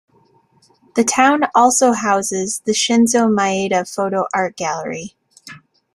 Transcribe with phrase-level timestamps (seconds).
[0.95, 5.15] The town also houses the Shinzo Maeda Photo Art Gallery.